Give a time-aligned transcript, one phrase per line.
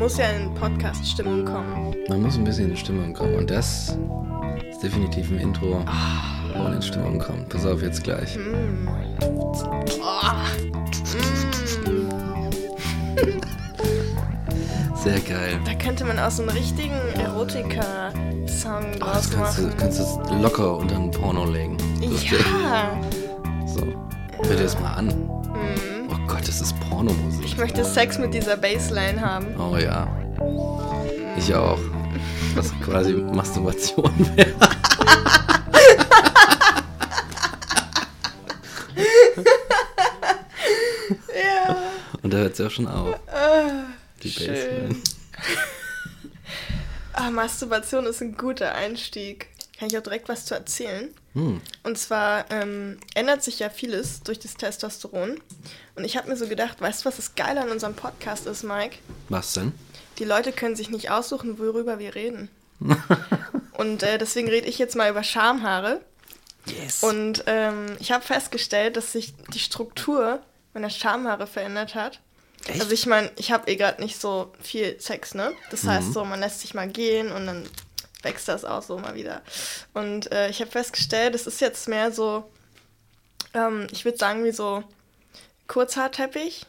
[0.00, 1.94] muss ja in Podcast-Stimmung kommen.
[2.08, 3.34] Man muss ein bisschen in Stimmung kommen.
[3.34, 3.98] Und das
[4.70, 5.84] ist definitiv ein Intro,
[6.54, 7.50] wo man in Stimmung kommt.
[7.50, 8.34] Pass auf, jetzt gleich.
[8.34, 8.88] Mm.
[10.00, 10.32] Oh.
[14.94, 15.60] Sehr geil.
[15.66, 19.74] Da könnte man auch so einen richtigen Erotika-Song Oh, draus das kannst du, machen.
[19.78, 21.76] kannst du locker unter ein Porno legen.
[22.00, 22.24] Das.
[22.30, 22.98] Ja.
[23.66, 23.82] So.
[24.44, 25.12] Hör dir das mal an.
[26.40, 27.44] Gott, das ist Pornomusik.
[27.44, 29.60] Ich möchte Sex mit dieser Bassline haben.
[29.60, 30.08] Oh ja.
[31.36, 31.78] Ich auch.
[32.54, 34.54] Was quasi Masturbation wäre.
[41.34, 41.76] Ja.
[42.22, 43.16] Und da hört es ja auch schon auf.
[44.22, 44.48] Die schön.
[44.48, 44.96] Bassline.
[47.12, 49.48] Ah, Masturbation ist ein guter Einstieg.
[49.80, 51.08] Kann ich auch direkt was zu erzählen?
[51.32, 51.62] Hm.
[51.84, 55.40] Und zwar ähm, ändert sich ja vieles durch das Testosteron.
[55.94, 58.62] Und ich habe mir so gedacht, weißt du, was das Geile an unserem Podcast ist,
[58.62, 58.96] Mike?
[59.30, 59.72] Was denn?
[60.18, 62.50] Die Leute können sich nicht aussuchen, worüber wir reden.
[63.72, 66.02] Und äh, deswegen rede ich jetzt mal über Schamhaare.
[66.66, 67.02] Yes.
[67.02, 70.42] Und ähm, ich habe festgestellt, dass sich die Struktur
[70.74, 72.20] meiner Schamhaare verändert hat.
[72.66, 72.82] Echt?
[72.82, 75.52] Also ich meine, ich habe eh gerade nicht so viel Sex, ne?
[75.70, 77.66] Das heißt so, man lässt sich mal gehen und dann
[78.22, 79.42] wächst das auch so mal wieder.
[79.94, 82.44] Und äh, ich habe festgestellt, es ist jetzt mehr so,
[83.54, 84.82] ähm, ich würde sagen, wie so
[85.68, 86.66] Kurzhaarteppich.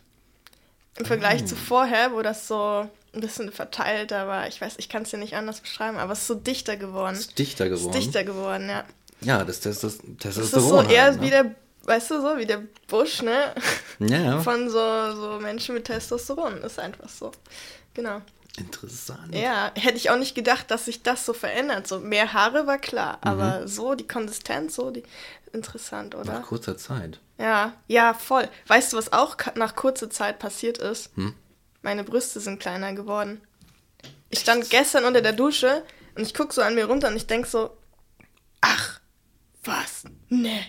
[0.98, 4.48] Im Vergleich zu vorher, wo das so ein bisschen verteilter war.
[4.48, 7.16] Ich weiß, ich kann es dir nicht anders beschreiben, aber es ist so dichter geworden.
[7.16, 7.98] ist dichter Es geworden.
[7.98, 8.84] ist dichter geworden, ja.
[9.22, 10.86] Ja, das Testos Das Testosteron.
[10.86, 11.22] ist so eher halt, ne?
[11.26, 13.54] wie der, weißt du so, wie der Busch, ne?
[14.00, 14.42] Ja, ja.
[14.42, 16.58] Von so, so Menschen mit Testosteron.
[16.64, 17.32] Ist einfach so.
[17.94, 18.22] Genau.
[18.58, 19.34] Interessant.
[19.34, 21.88] Ja, hätte ich auch nicht gedacht, dass sich das so verändert.
[21.88, 23.20] So mehr Haare war klar, Mhm.
[23.30, 25.04] aber so die Konsistenz, so die
[25.54, 26.34] interessant, oder?
[26.40, 27.20] Nach kurzer Zeit.
[27.38, 28.48] Ja, ja, voll.
[28.68, 31.10] Weißt du, was auch nach kurzer Zeit passiert ist?
[31.16, 31.34] Hm?
[31.82, 33.42] Meine Brüste sind kleiner geworden.
[34.30, 35.84] Ich stand gestern unter der Dusche
[36.16, 37.76] und ich gucke so an mir runter und ich denk so,
[38.62, 39.00] ach,
[39.64, 40.04] was?
[40.30, 40.62] Nee.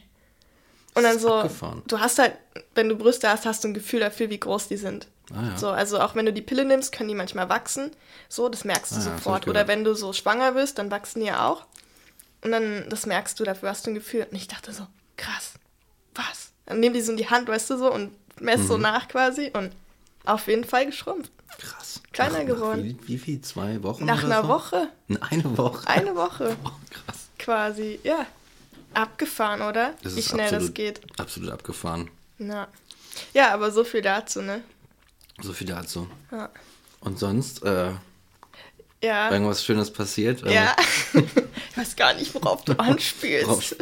[0.94, 1.82] Und dann so, abgefahren.
[1.88, 2.36] du hast halt,
[2.74, 5.06] wenn du Brüste hast, hast du ein Gefühl dafür, wie groß die sind.
[5.34, 5.58] Ah, ja.
[5.58, 7.90] So, also auch wenn du die Pille nimmst, können die manchmal wachsen.
[8.28, 9.44] So, das merkst du Ah, ja, sofort.
[9.44, 11.64] ich Oder wenn du so schwanger bist, dann wachsen die ja auch.
[12.42, 14.26] Und dann, das merkst du, dafür hast du ein Gefühl.
[14.30, 15.54] Und ich dachte so, krass,
[16.14, 16.50] was?
[16.66, 18.82] Dann nehmen die so in die Hand, weißt du, so und mess so Mhm.
[18.82, 19.72] nach quasi und
[20.24, 21.30] auf jeden Fall geschrumpft.
[21.58, 22.00] Krass.
[22.12, 22.80] Kleiner nach, geworden.
[22.98, 23.40] Nach wie, wie viel?
[23.42, 24.04] Zwei Wochen?
[24.06, 24.48] Nach einer so?
[24.48, 24.88] Woche,
[25.30, 25.86] Eine Woche.
[25.86, 27.28] eine Woche Oh, krass.
[27.38, 28.26] quasi, ja.
[28.94, 29.94] Abgefahren, oder?
[30.02, 31.00] Das Wie schnell absolut, das geht.
[31.20, 32.10] Absolut abgefahren.
[32.38, 32.68] Ja.
[33.32, 34.62] ja, aber so viel dazu, ne?
[35.42, 36.08] So viel dazu.
[36.30, 36.50] Ja.
[37.00, 37.90] Und sonst, äh,
[39.02, 39.30] Ja.
[39.30, 40.42] irgendwas Schönes passiert?
[40.48, 40.76] Ja.
[41.14, 43.76] ich weiß gar nicht, worauf du anspielst.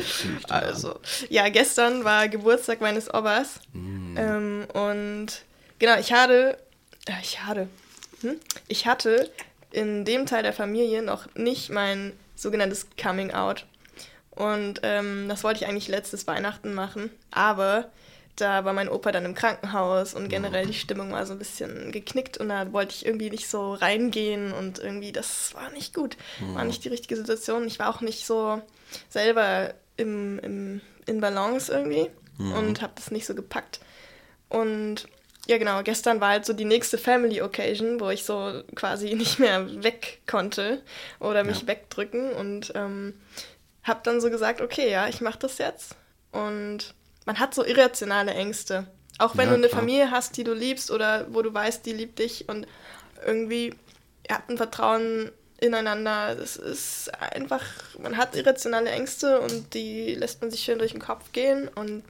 [0.48, 0.98] Also,
[1.28, 3.60] ja, gestern war Geburtstag meines Opas.
[3.74, 4.16] Mm.
[4.16, 5.26] Ähm, und
[5.78, 6.56] genau, ich hatte.
[7.06, 7.68] Äh, ich hatte.
[8.22, 8.36] Hm?
[8.68, 9.30] Ich hatte
[9.70, 13.66] in dem Teil der Familie noch nicht mein sogenanntes Coming Out.
[14.30, 17.10] Und ähm, das wollte ich eigentlich letztes Weihnachten machen.
[17.30, 17.90] Aber
[18.36, 21.92] da war mein Opa dann im Krankenhaus und generell die Stimmung war so ein bisschen
[21.92, 26.16] geknickt und da wollte ich irgendwie nicht so reingehen und irgendwie, das war nicht gut.
[26.54, 27.66] War nicht die richtige Situation.
[27.66, 28.62] Ich war auch nicht so
[29.10, 33.80] selber im, im, in Balance irgendwie und habe das nicht so gepackt.
[34.48, 35.06] Und
[35.46, 39.38] ja, genau, gestern war halt so die nächste Family Occasion, wo ich so quasi nicht
[39.38, 40.82] mehr weg konnte
[41.18, 41.66] oder mich Ja.
[41.68, 43.14] wegdrücken und ähm,
[43.82, 45.96] habe dann so gesagt, okay, ja, ich mache das jetzt.
[46.32, 46.94] Und
[47.26, 48.86] man hat so irrationale Ängste.
[49.18, 49.80] Auch wenn Ja, du eine klar.
[49.80, 52.66] Familie hast, die du liebst oder wo du weißt, die liebt dich und
[53.26, 53.74] irgendwie
[54.28, 56.34] ihr habt ein Vertrauen ineinander.
[56.36, 57.62] Das ist einfach,
[57.98, 62.02] man hat irrationale Ängste und die lässt man sich schön durch den Kopf gehen und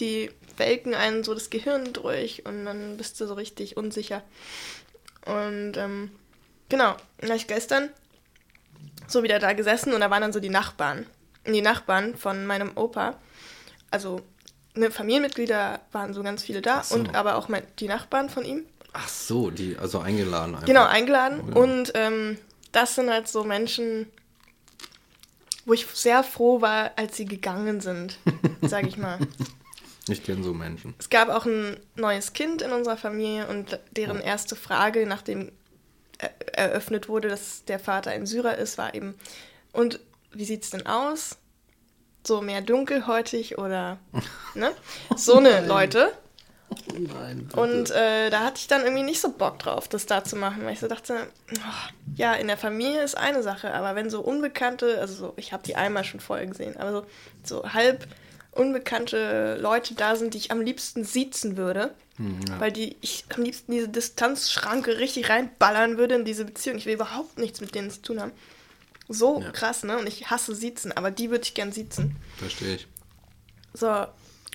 [0.00, 4.22] die welken einen so das Gehirn durch und dann bist du so richtig unsicher.
[5.26, 6.10] Und ähm,
[6.68, 7.90] genau, dann habe ich gestern
[9.06, 11.06] so wieder da gesessen und da waren dann so die Nachbarn.
[11.46, 13.18] Die Nachbarn von meinem Opa,
[13.90, 14.22] also
[14.74, 16.94] ne, Familienmitglieder waren so ganz viele da so.
[16.96, 18.64] und aber auch mein, die Nachbarn von ihm.
[18.92, 20.66] Ach so, die, also eingeladen einfach.
[20.66, 21.40] Genau, eingeladen.
[21.46, 21.56] Oh ja.
[21.56, 22.38] Und ähm,
[22.72, 24.06] das sind halt so Menschen,
[25.66, 28.18] wo ich sehr froh war, als sie gegangen sind,
[28.62, 29.18] sage ich mal.
[30.08, 30.94] Ich kenne so Menschen.
[30.98, 35.50] Es gab auch ein neues Kind in unserer Familie und deren erste Frage, nachdem
[36.18, 39.14] er- eröffnet wurde, dass der Vater ein Syrer ist, war eben,
[39.72, 40.00] und
[40.32, 41.36] wie sieht's denn aus?
[42.26, 43.98] So mehr dunkelhäutig oder,
[44.54, 44.72] ne?
[45.16, 46.12] So eine Leute.
[46.92, 50.34] Nein, Und äh, da hatte ich dann irgendwie nicht so Bock drauf, das da zu
[50.34, 51.14] machen, weil ich so dachte,
[51.52, 55.52] oh, ja, in der Familie ist eine Sache, aber wenn so Unbekannte, also so, ich
[55.52, 57.06] habe die einmal schon vorher gesehen, aber so,
[57.44, 58.08] so halb
[58.52, 61.92] unbekannte Leute da sind, die ich am liebsten siezen würde.
[62.16, 62.60] Hm, ja.
[62.60, 66.78] Weil die ich am liebsten diese Distanzschranke richtig reinballern würde in diese Beziehung.
[66.78, 68.32] Ich will überhaupt nichts mit denen zu tun haben.
[69.08, 69.50] So Ja.
[69.50, 69.98] krass, ne?
[69.98, 72.16] Und ich hasse Siezen, aber die würde ich gern siezen.
[72.38, 72.86] Verstehe ich.
[73.74, 73.88] So,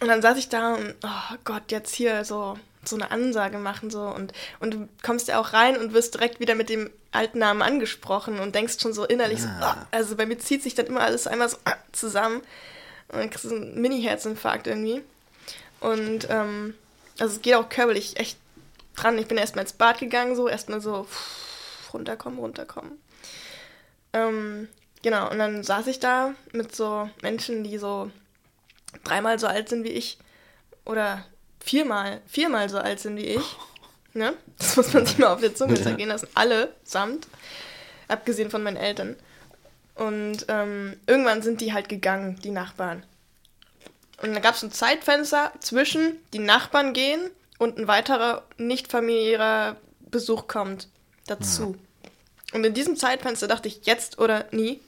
[0.01, 3.89] und dann saß ich da und, oh Gott, jetzt hier so, so eine Ansage machen,
[3.91, 4.01] so.
[4.03, 7.61] Und, und du kommst ja auch rein und wirst direkt wieder mit dem alten Namen
[7.61, 9.75] angesprochen und denkst schon so innerlich, so, Ah.
[9.81, 12.37] oh, also bei mir zieht sich dann immer alles einmal so ah, zusammen.
[13.09, 15.01] Und dann kriegst du einen Mini-Herzinfarkt irgendwie.
[15.79, 16.73] Und, ähm,
[17.19, 18.37] also es geht auch körperlich echt
[18.95, 19.17] dran.
[19.17, 22.91] Ich bin erstmal ins Bad gegangen, so, erstmal so, pff, runterkommen, runterkommen.
[24.13, 24.67] Ähm,
[25.03, 28.11] genau, und dann saß ich da mit so Menschen, die so
[29.03, 30.17] dreimal so alt sind wie ich
[30.85, 31.23] oder
[31.59, 33.41] viermal, viermal so alt sind wie ich.
[34.15, 34.33] Ne?
[34.57, 35.83] Das muss man sich mal auf der Zunge Ja.
[35.83, 36.27] zergehen lassen.
[36.33, 37.27] Alle samt,
[38.07, 39.15] abgesehen von meinen Eltern.
[39.93, 43.03] Und ähm, irgendwann sind die halt gegangen, die Nachbarn.
[44.23, 47.21] Und dann gab es ein Zeitfenster zwischen die Nachbarn gehen
[47.59, 49.75] und ein weiterer nicht familiärer
[50.09, 50.87] Besuch kommt
[51.27, 51.77] dazu.
[52.53, 54.81] Und in diesem Zeitfenster dachte ich, jetzt oder nie.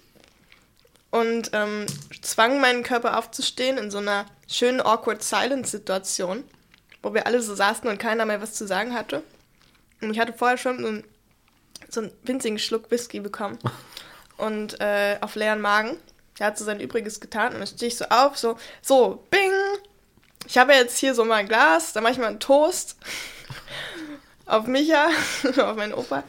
[1.11, 1.85] Und ähm,
[2.21, 6.43] zwang meinen Körper aufzustehen in so einer schönen awkward silence-Situation,
[7.03, 9.21] wo wir alle so saßen und keiner mehr was zu sagen hatte.
[10.01, 11.03] Und ich hatte vorher schon so einen,
[11.89, 13.59] so einen winzigen Schluck Whisky bekommen.
[14.37, 15.97] Und äh, auf leeren Magen.
[16.39, 19.51] Er hat so sein Übriges getan und dann stehe ich so auf, so, so, bing!
[20.47, 22.97] Ich habe jetzt hier so mal ein Glas, da mache ich mal einen Toast
[24.51, 25.09] auf Micha,
[25.57, 26.23] auf meinen Opa.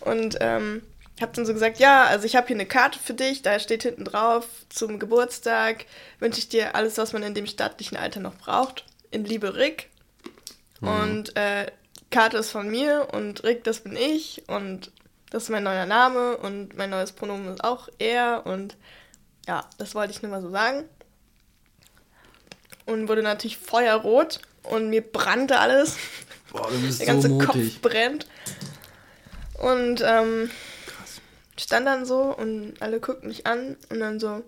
[0.00, 0.82] Und ähm,
[1.20, 3.82] habe dann so gesagt, ja, also ich habe hier eine Karte für dich, da steht
[3.82, 5.84] hinten drauf, zum Geburtstag
[6.18, 8.84] wünsche ich dir alles, was man in dem stattlichen Alter noch braucht.
[9.10, 9.90] In Liebe Rick.
[10.80, 11.66] Und äh,
[12.10, 14.48] Karte ist von mir und Rick, das bin ich.
[14.48, 14.90] Und
[15.30, 18.46] das ist mein neuer Name und mein neues Pronomen ist auch er.
[18.46, 18.76] Und
[19.46, 20.84] ja, das wollte ich nur mal so sagen.
[22.86, 25.96] Und wurde natürlich feuerrot und mir brannte alles.
[26.52, 27.80] Boah, du bist Der so ganze mutig.
[27.80, 28.26] Kopf brennt.
[29.58, 30.50] Und ähm,
[30.86, 31.20] Krass.
[31.58, 34.42] stand dann so und alle guckten mich an und dann so,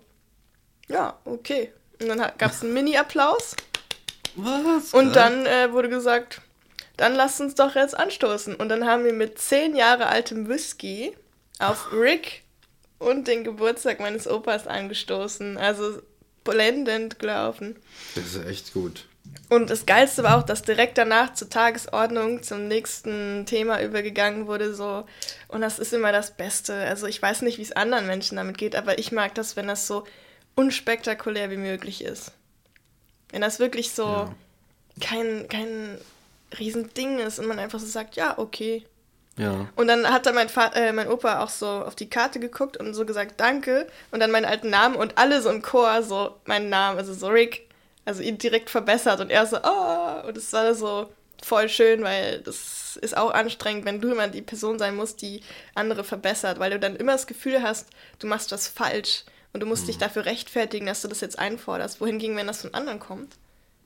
[0.88, 1.72] ja, okay.
[2.00, 3.54] Und dann gab es einen Mini-Applaus
[4.36, 4.92] Was?
[4.94, 6.40] und dann äh, wurde gesagt,
[6.96, 8.54] dann lasst uns doch jetzt anstoßen.
[8.54, 11.16] Und dann haben wir mit zehn Jahre altem Whisky
[11.58, 12.42] auf Rick
[12.98, 15.58] und den Geburtstag meines Opas angestoßen.
[15.58, 16.00] Also
[16.44, 17.76] blendend gelaufen.
[18.14, 19.06] Das ist echt gut.
[19.52, 24.74] Und das Geilste war auch, dass direkt danach zur Tagesordnung zum nächsten Thema übergegangen wurde.
[24.74, 25.04] So.
[25.48, 26.72] Und das ist immer das Beste.
[26.74, 29.66] Also ich weiß nicht, wie es anderen Menschen damit geht, aber ich mag das, wenn
[29.68, 30.04] das so
[30.54, 32.32] unspektakulär wie möglich ist.
[33.30, 34.34] Wenn das wirklich so Ja.
[35.02, 35.98] kein, kein
[36.58, 38.86] Riesending ist und man einfach so sagt, ja, okay.
[39.36, 39.68] Ja.
[39.76, 42.94] Und dann hat dann mein, äh, mein Opa auch so auf die Karte geguckt und
[42.94, 43.86] so gesagt, danke.
[44.12, 47.28] Und dann meinen alten Namen und alle so im Chor so meinen Namen, also so
[47.28, 47.68] Rick,
[48.04, 49.20] also ihn direkt verbessert.
[49.20, 51.12] Und er so, oh, und es war so
[51.42, 55.42] voll schön, weil das ist auch anstrengend, wenn du immer die Person sein musst, die
[55.74, 57.88] andere verbessert, weil du dann immer das Gefühl hast,
[58.18, 62.00] du machst was falsch und du musst dich dafür rechtfertigen, dass du das jetzt einforderst.
[62.00, 63.36] Wohingegen, wenn das von anderen kommt,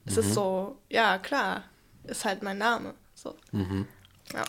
[0.04, 1.64] ist es so, ja, klar,
[2.04, 2.94] ist halt mein Name.
[3.14, 3.34] So.
[3.52, 3.88] Mhm.
[4.32, 4.44] Ja.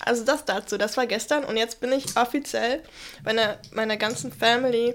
[0.00, 2.82] Also das dazu, das war gestern und jetzt bin ich offiziell
[3.22, 4.94] bei einer, meiner ganzen Family,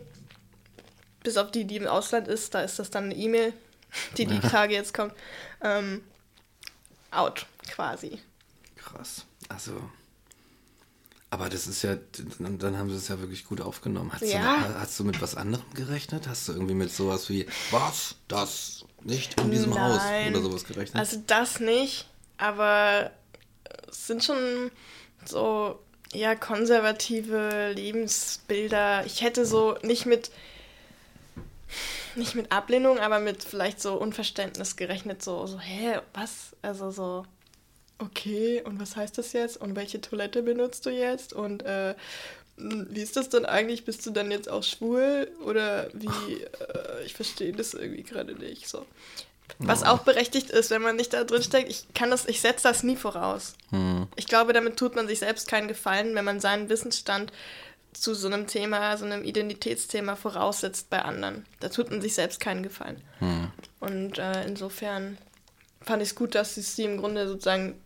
[1.24, 3.54] bis auf die, die im Ausland ist, da ist das dann eine E-Mail,
[4.18, 5.14] die die Tage jetzt kommt,
[5.62, 6.04] ähm,
[7.12, 8.20] out quasi.
[8.76, 9.26] Krass.
[9.50, 9.74] Also.
[11.30, 11.98] Aber das ist ja,
[12.40, 14.12] dann, dann haben sie es ja wirklich gut aufgenommen.
[14.14, 14.60] Hast, Ja.
[14.60, 16.26] du, hast du mit was anderem gerechnet?
[16.28, 20.34] Hast du irgendwie mit sowas wie, was, das, nicht in diesem Haus Nein.
[20.34, 20.96] oder sowas gerechnet?
[20.96, 22.08] Also das nicht,
[22.38, 23.12] aber
[23.90, 24.72] es sind schon
[25.26, 25.80] so
[26.14, 29.06] ja konservative Lebensbilder.
[29.06, 30.32] Ich hätte so nicht mit
[32.18, 36.56] nicht mit Ablehnung, aber mit vielleicht so Unverständnis gerechnet, so so hä, was?
[36.62, 37.26] Also so
[38.00, 39.58] okay, und was heißt das jetzt?
[39.58, 41.34] Und welche Toilette benutzt du jetzt?
[41.34, 41.96] Und äh,
[42.58, 43.86] wie ist das denn eigentlich?
[43.86, 45.32] Bist du dann jetzt auch schwul?
[45.44, 46.42] Oder wie?
[46.44, 48.68] Äh, ich verstehe das irgendwie gerade nicht.
[48.68, 48.86] So.
[49.60, 52.64] Was auch berechtigt ist, wenn man nicht da drin steckt, ich kann das, ich setze
[52.64, 53.54] das nie voraus.
[53.70, 54.08] Hm.
[54.16, 57.32] Ich glaube, damit tut man sich selbst keinen Gefallen, wenn man seinen Wissensstand
[58.02, 61.46] zu so einem Thema, so einem Identitätsthema voraussetzt bei anderen.
[61.60, 63.02] Da tut man sich selbst keinen Gefallen.
[63.20, 63.52] Hm.
[63.80, 65.18] Und äh, insofern
[65.82, 67.80] fand ich es gut, dass es sie im Grunde sozusagen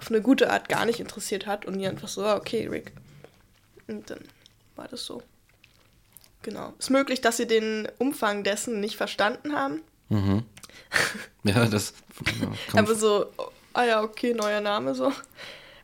[0.00, 2.92] auf eine gute Art gar nicht interessiert hat und die einfach so, okay, Rick.
[3.86, 4.20] Und dann
[4.74, 5.22] war das so.
[6.42, 6.72] Genau.
[6.78, 9.82] Ist möglich, dass sie den Umfang dessen nicht verstanden haben.
[10.08, 10.44] Mhm.
[11.44, 11.94] Ja, das.
[12.40, 15.12] Ja, Aber so, oh, ah ja, okay, neuer Name so.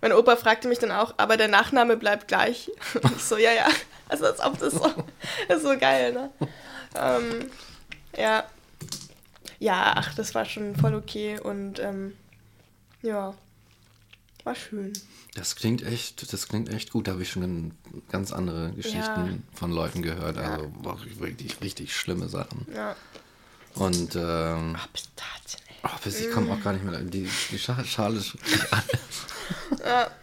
[0.03, 2.71] Mein Opa fragte mich dann auch, aber der Nachname bleibt gleich.
[3.03, 3.67] Und ich so, ja, ja.
[4.09, 4.93] Also als ob das so,
[5.49, 6.31] das ist so geil, ne?
[6.95, 7.51] Ähm,
[8.15, 8.45] ja.
[9.59, 12.15] ja, ach, das war schon voll okay und ähm,
[13.01, 13.33] ja,
[14.45, 14.93] war schön.
[15.35, 17.07] Das klingt echt, das klingt echt gut.
[17.09, 17.73] Da habe ich schon
[18.11, 19.29] ganz andere Geschichten Ja.
[19.55, 20.37] von Leuten gehört.
[20.37, 20.57] Ja.
[20.57, 22.67] Also boah, richtig, richtig schlimme Sachen.
[22.75, 22.95] Ja.
[23.77, 25.72] Und ähm, Pistazien, ey.
[25.85, 26.99] Oh, ich komme auch gar nicht mehr.
[27.01, 28.35] Die, die Scha- Schale ist
[29.85, 30.11] Ja.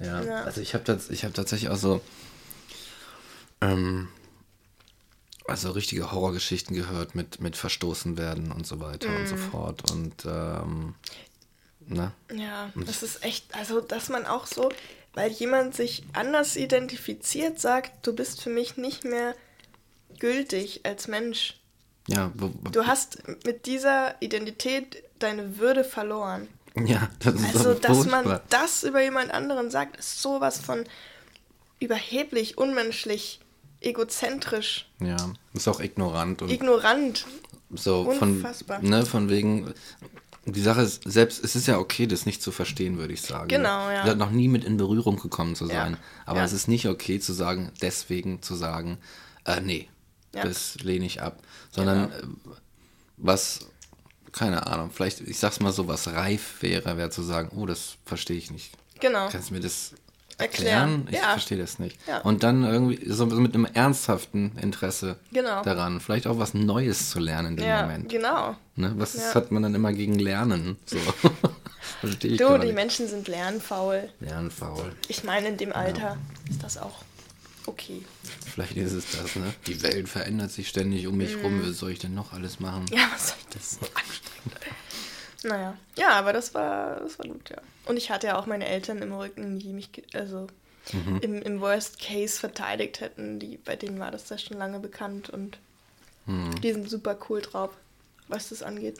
[0.00, 0.42] Ja, Ja.
[0.44, 2.00] also ich habe hab tatsächlich auch so
[3.60, 4.08] ähm,
[5.46, 9.26] also richtige Horrorgeschichten gehört mit, mit Verstoßen werden und so weiter und Mhm.
[9.26, 9.90] so fort.
[9.90, 10.94] Und ähm,
[11.86, 12.12] ne?
[12.34, 14.70] Ja, das ist echt, also dass man auch so,
[15.12, 19.34] weil jemand sich anders identifiziert, sagt, du bist für mich nicht mehr
[20.18, 21.54] gültig als Mensch.
[22.06, 22.30] Ja,
[22.72, 26.48] Du hast mit dieser Identität deine Würde verloren.
[26.76, 28.42] ja, das ist Also, dass man furchtbar.
[28.50, 30.84] das über jemand anderen sagt, ist sowas von
[31.80, 33.40] überheblich, unmenschlich,
[33.80, 35.16] egozentrisch, Ja,
[35.52, 37.26] ist auch ignorant und ignorant.
[37.74, 38.80] so von, unfassbar.
[38.82, 39.72] ne, von wegen.
[40.46, 43.48] Die Sache ist, selbst, es ist ja okay, das nicht zu verstehen, würde ich sagen.
[43.48, 44.04] Genau, ja.
[44.04, 45.70] Da noch nie mit in Berührung gekommen zu Ja.
[45.84, 45.96] sein.
[46.26, 46.44] Aber Ja.
[46.44, 48.98] es ist nicht okay zu sagen, deswegen zu sagen,
[49.46, 49.88] äh, nee,
[50.34, 50.44] Ja.
[50.44, 51.38] das lehne ich ab.
[51.70, 52.22] Sondern Genau.
[52.22, 52.56] äh,
[53.16, 53.60] was,
[54.32, 57.96] keine Ahnung, vielleicht, ich sag's mal so, was reif wäre, wäre zu sagen, oh, das
[58.04, 58.72] verstehe ich nicht.
[59.00, 59.28] Genau.
[59.28, 59.92] Kannst du mir das
[60.38, 61.06] Erklären.
[61.06, 61.08] erklären?
[61.10, 61.30] Ich Ja.
[61.32, 61.96] verstehe das nicht.
[62.08, 62.18] Ja.
[62.22, 65.62] Und dann irgendwie so mit einem ernsthaften Interesse Genau.
[65.62, 68.08] daran, vielleicht auch was Neues zu lernen in dem Ja, Moment.
[68.08, 68.56] genau.
[68.74, 68.92] Ne?
[68.96, 69.34] Was Ja.
[69.34, 70.76] hat man dann immer gegen Lernen?
[70.86, 70.98] So.
[72.00, 72.74] Verstehe ich Du, die nicht.
[72.74, 74.08] Menschen sind lernfaul.
[74.20, 74.92] Lernfaul.
[75.08, 76.16] Ich meine, in dem Alter
[76.50, 77.02] ist das auch
[77.66, 78.04] okay.
[78.54, 79.52] Vielleicht ist es das, ne?
[79.66, 81.62] Die Welt verändert sich ständig um mich rum.
[81.66, 82.84] Was soll ich denn noch alles machen?
[82.92, 83.78] Ja, was soll ich das?
[85.42, 87.58] Naja, ja, aber das war, das war gut, ja.
[87.86, 90.46] Und ich hatte ja auch meine Eltern im Rücken, die mich, also
[90.92, 91.18] Mhm.
[91.22, 93.38] im, im Worst Case verteidigt hätten.
[93.40, 95.58] Die, bei denen war das ja schon lange bekannt und
[96.26, 96.60] Mhm.
[96.62, 97.70] die sind super cool drauf,
[98.28, 98.98] was das angeht.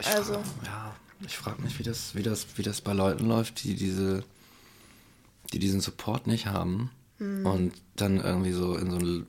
[0.00, 3.26] Ich Also, frag, ja, ich frage mich, wie das, wie, das, wie das bei Leuten
[3.26, 4.24] läuft, die diese,
[5.52, 7.46] die diesen Support nicht haben Hm.
[7.46, 9.26] und dann irgendwie so in so eine,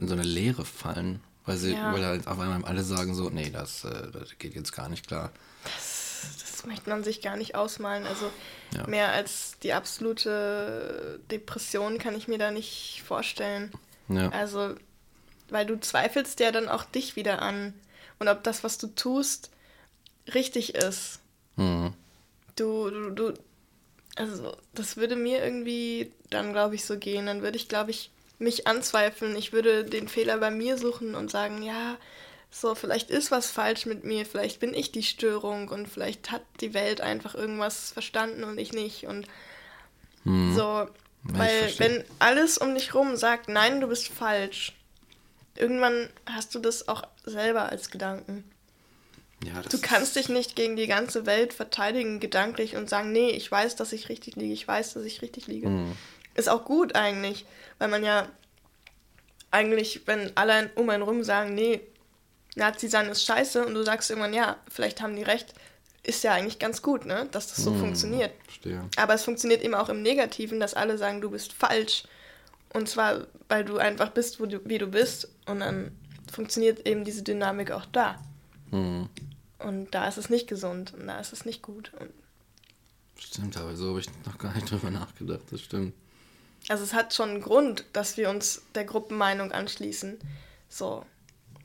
[0.00, 1.20] in so eine Leere fallen.
[1.46, 1.92] Weil sie, Ja.
[1.92, 5.08] weil halt auf einmal alle sagen so, nee, das, äh, das geht jetzt gar nicht
[5.08, 5.32] klar.
[5.64, 8.06] das möchte man sich gar nicht ausmalen.
[8.06, 8.30] Also
[8.76, 8.86] Ja.
[8.86, 13.72] mehr als die absolute Depression kann ich mir da nicht vorstellen.
[14.08, 14.28] Ja.
[14.30, 14.74] Also,
[15.48, 17.72] weil du zweifelst ja dann auch dich wieder an
[18.18, 19.50] und ob das, was du tust,
[20.34, 21.20] richtig ist.
[21.56, 21.94] Mhm.
[22.56, 23.34] Du, du, du,
[24.16, 27.26] also das würde mir irgendwie dann, glaube ich, so gehen.
[27.26, 29.36] Dann würde ich, glaube ich, mich anzweifeln.
[29.36, 31.96] Ich würde den Fehler bei mir suchen und sagen, ja,
[32.50, 36.42] so, vielleicht ist was falsch mit mir, vielleicht bin ich die Störung und vielleicht hat
[36.60, 39.06] die Welt einfach irgendwas verstanden und ich nicht.
[39.06, 39.26] Und
[40.24, 40.54] Mhm.
[40.54, 40.86] so,
[41.24, 44.72] weil wenn alles um dich rum sagt, nein, du bist falsch,
[45.56, 48.49] irgendwann hast du das auch selber als Gedanken.
[49.44, 53.50] Ja, Du kannst dich nicht gegen die ganze Welt verteidigen, gedanklich, und sagen, nee, ich
[53.50, 55.68] weiß, dass ich richtig liege, ich weiß, dass ich richtig liege.
[55.68, 55.96] Mhm.
[56.34, 57.46] Ist auch gut eigentlich,
[57.78, 58.28] weil man ja
[59.50, 61.80] eigentlich, wenn alle um einen rum sagen, nee,
[62.54, 65.54] Nazi sein ist scheiße, und du sagst irgendwann, ja, vielleicht haben die recht,
[66.02, 67.80] ist ja eigentlich ganz gut, ne, dass das so Mhm.
[67.80, 68.32] funktioniert.
[68.44, 68.84] Verstehe.
[68.96, 72.04] Aber es funktioniert eben auch im Negativen, dass alle sagen, du bist falsch.
[72.72, 75.28] Und zwar, weil du einfach bist, wo du, wie du bist.
[75.46, 75.90] Und dann
[76.32, 78.18] funktioniert eben diese Dynamik auch da.
[78.70, 79.08] Mhm.
[79.58, 81.92] Und da ist es nicht gesund und da ist es nicht gut.
[83.18, 85.42] Stimmt, aber so habe ich noch gar nicht drüber nachgedacht.
[85.50, 85.92] Das stimmt.
[86.68, 90.18] also es hat schon einen Grund, dass wir uns der Gruppenmeinung anschließen.
[90.70, 91.04] So,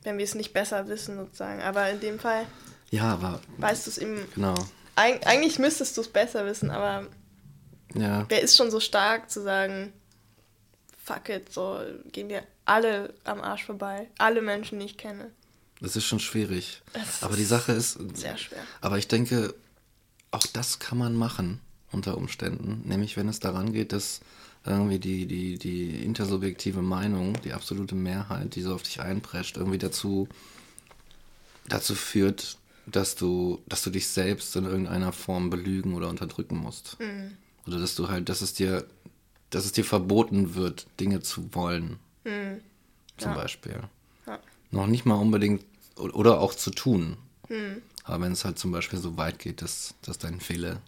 [0.02, 1.62] wenn wir es nicht besser wissen sozusagen.
[1.62, 2.46] Aber in dem Fall
[2.90, 4.26] Ja, aber weißt du es eben.
[4.34, 4.54] genau.
[4.96, 7.06] Eig eigentlich müsstest du es besser wissen, aber
[7.94, 9.92] Ja, wer ist schon so stark zu sagen,
[11.02, 11.80] fuck it, so
[12.12, 14.08] gehen mir alle am Arsch vorbei.
[14.18, 15.30] Alle Menschen, die ich kenne.
[15.80, 16.82] Das ist schon schwierig.
[16.92, 18.62] Das aber die Sache ist, Sehr schwer.
[18.80, 19.54] aber ich denke,
[20.30, 21.60] auch das kann man machen
[21.92, 22.82] unter Umständen.
[22.86, 24.20] Nämlich, wenn es daran geht, dass
[24.64, 29.78] irgendwie die, die, die intersubjektive Meinung, die absolute Mehrheit, die so auf dich einprescht, irgendwie
[29.78, 30.28] dazu,
[31.68, 36.98] dazu führt, dass du, dass du dich selbst in irgendeiner Form belügen oder unterdrücken musst.
[37.00, 37.32] Mhm.
[37.66, 38.86] Oder dass du halt, dass es dir,
[39.50, 41.98] dass es dir verboten wird, Dinge zu wollen.
[42.24, 42.60] Zum Mhm.
[43.20, 43.34] Ja.
[43.34, 43.80] Beispiel.
[44.70, 45.64] Noch nicht mal unbedingt
[45.96, 47.16] oder auch zu tun.
[47.48, 47.82] Mhm.
[48.04, 50.80] Aber wenn es halt zum Beispiel so weit geht, dass, dass dein Wille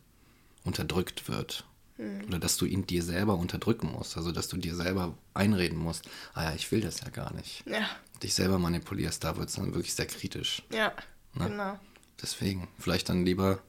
[0.64, 1.64] unterdrückt wird.
[1.96, 2.24] Mhm.
[2.28, 4.16] Oder dass du ihn dir selber unterdrücken musst.
[4.16, 7.64] Also dass du dir selber einreden musst, ah ja, ich will das ja gar nicht.
[7.66, 7.88] Ja,
[8.22, 10.62] Dich selber manipulierst, da wird es dann wirklich sehr kritisch.
[10.72, 10.92] ja,
[11.34, 11.46] Na?
[11.48, 11.78] genau.
[12.20, 13.60] Deswegen, vielleicht dann lieber,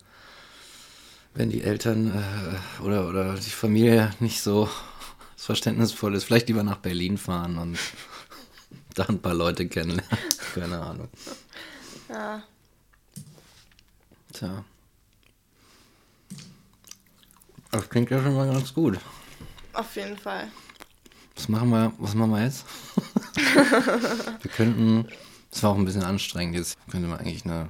[1.35, 4.67] wenn die Eltern äh, oder, oder die Familie nicht so
[5.37, 7.77] verständnisvoll ist, vielleicht lieber nach Berlin fahren und
[8.99, 10.17] da ein paar Leute kennenlernen.
[10.53, 11.09] Keine Ahnung.
[12.09, 12.43] Ja.
[14.33, 14.63] Tja.
[17.71, 18.99] Das klingt ja schon mal ganz gut.
[19.73, 20.47] Auf jeden Fall.
[21.35, 22.65] Was machen wir, was machen wir jetzt?
[23.35, 25.07] wir könnten,
[25.51, 27.69] es war auch ein bisschen anstrengend, jetzt könnte man eigentlich eine,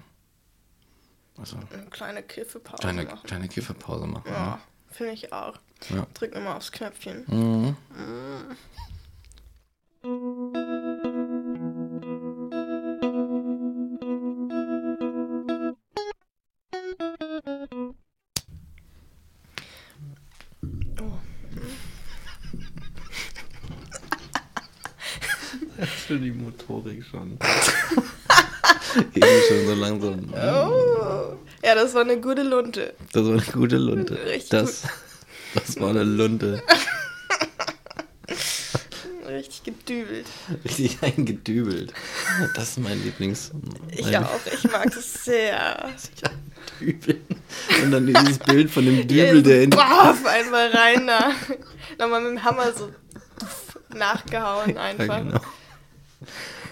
[1.37, 3.19] also Eine kleine Kiffepause kleine, machen.
[3.23, 4.23] kleine Kiffepause machen.
[4.31, 4.59] Ja,
[4.89, 5.59] finde ich auch.
[5.89, 6.07] Ja.
[6.13, 7.25] Drück nochmal aufs Knöpfchen.
[7.27, 7.75] Mhm.
[10.03, 10.88] Oh.
[26.09, 27.37] Du die Motorik schon?
[29.13, 30.33] Eben schon so langsam.
[30.33, 31.37] Oh.
[31.63, 32.95] Ja, das war eine gute Lunte.
[33.13, 34.17] Das war eine gute Lunte.
[34.25, 34.87] Richtig das,
[35.53, 36.63] das war eine Lunte.
[39.27, 40.25] Richtig gedübelt.
[40.65, 41.93] Richtig eingedübelt.
[42.55, 43.51] Das ist mein Lieblings.
[43.91, 44.39] Ich mein auch.
[44.51, 45.91] Ich mag es sehr.
[47.83, 49.69] Und dann dieses Bild von dem Dübel, der in.
[49.69, 51.33] Brav, einmal rein da.
[51.99, 52.89] Nochmal mit dem Hammer so
[53.93, 55.07] nachgehauen einfach.
[55.07, 55.41] Ja, genau.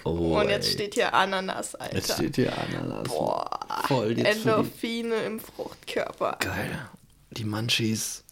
[0.04, 0.72] Oh, Und jetzt ey.
[0.74, 1.96] steht hier Ananas, Alter.
[1.96, 3.08] Jetzt steht hier Ananas.
[3.08, 3.48] Boah.
[3.86, 6.36] Voll die, Endorphine im Fruchtkörper.
[6.40, 6.88] Geil.
[7.30, 8.24] Die Munchies.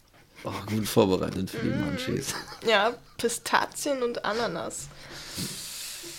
[0.45, 1.85] Oh, gut vorbereitet für die Mm.
[1.87, 2.35] Munchies.
[2.67, 4.89] Ja, Pistazien und Ananas.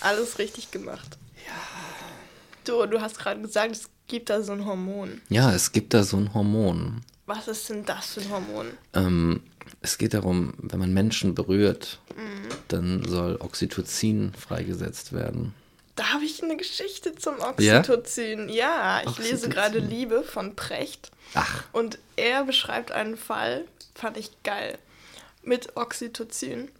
[0.00, 1.16] Alles richtig gemacht.
[1.46, 1.52] Ja.
[2.64, 5.20] Du, du hast gerade gesagt, es gibt da so ein Hormon.
[5.28, 7.02] Ja, es gibt da so ein Hormon.
[7.28, 8.70] Was ist denn das für ein Hormon?
[8.94, 9.42] Ähm,
[9.82, 12.00] es geht darum, wenn man Menschen berührt,
[12.68, 15.54] dann soll Oxytocin freigesetzt werden.
[15.94, 18.48] Da habe ich eine Geschichte zum Oxytocin.
[18.48, 19.50] Ja, ich lese Oxytocin.
[19.50, 21.10] gerade Liebe von Precht.
[21.34, 24.78] Ach, Und er beschreibt einen Fall, fand ich geil,
[25.42, 26.70] mit Oxytocin,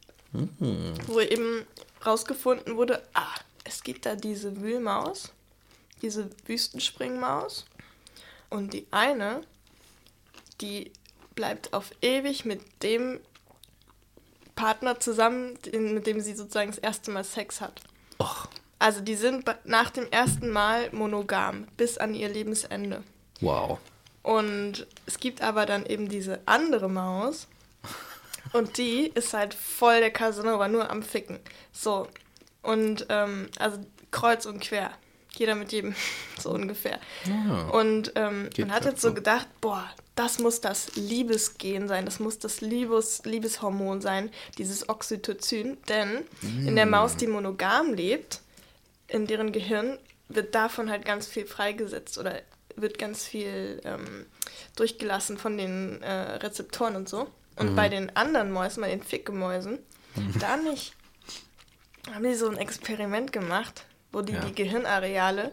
[1.07, 1.67] wo eben
[2.07, 5.31] rausgefunden wurde, ah, es gibt da diese Wühlmaus,
[6.00, 7.67] diese Wüstenspringmaus.
[8.49, 9.43] Und die eine,
[10.61, 10.93] die
[11.35, 13.21] bleibt auf ewig mit dem
[14.57, 17.80] Partner zusammen, mit dem sie sozusagen das erste Mal Sex hat.
[18.19, 18.49] och,
[18.80, 23.02] Also die sind nach dem ersten Mal monogam bis an ihr Lebensende.
[23.41, 23.78] wow.
[24.25, 27.47] Und es gibt aber dann eben diese andere Maus.
[28.52, 31.39] Und die ist halt voll der Casanova, nur am Ficken.
[31.73, 32.09] So.
[32.61, 33.78] Und, ähm, also
[34.11, 34.91] kreuz und quer.
[35.39, 35.95] Jeder mit jedem,
[36.39, 36.99] so ungefähr.
[37.25, 37.69] Ja.
[37.71, 42.39] Und ähm, man hat jetzt so gedacht, boah, das muss das Liebesgen sein, das muss
[42.39, 45.79] das Liebes, Liebeshormon sein, dieses Oxytocin.
[45.89, 48.41] Denn in der Maus, die monogam lebt,
[49.07, 49.99] in deren Gehirn
[50.29, 52.43] wird davon halt ganz viel freigesetzt oder
[52.75, 54.27] wird ganz viel ähm,
[54.77, 57.29] durchgelassen von den äh, Rezeptoren und so.
[57.57, 59.81] Und bei den anderen Mäusen, bei den Fickemäusen,
[60.41, 60.95] da nicht.
[62.13, 64.40] Haben die so ein Experiment gemacht, wo die Ja.
[64.40, 65.52] die Gehirnareale,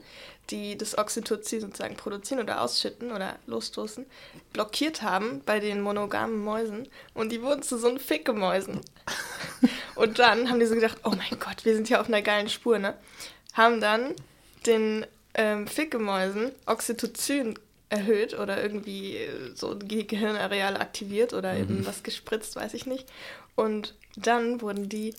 [0.49, 4.05] die das Oxytocin sozusagen produzieren oder ausschütten oder losstoßen,
[4.53, 8.81] blockiert haben bei den monogamen Mäusen und die wurden zu so einen Fickemäusen.
[9.95, 12.49] und dann haben die so gedacht, oh mein Gott, wir sind hier auf einer geilen
[12.49, 12.95] Spur, ne?
[13.53, 14.13] Haben dann
[14.65, 17.57] den ähm, Fickemäusen Oxytocin
[17.89, 23.07] erhöht oder irgendwie äh, so die Gehirnareale aktiviert oder eben was gespritzt, weiß ich nicht.
[23.55, 25.15] Und dann wurden die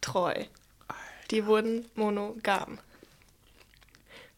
[0.00, 0.34] treu.
[1.30, 2.78] Die wurden monogam.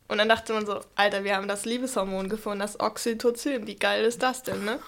[0.08, 3.66] Und dann dachte man so, Alter, wir haben das Liebeshormon gefunden, das Oxytocin.
[3.66, 4.78] Wie geil ist das denn, ne?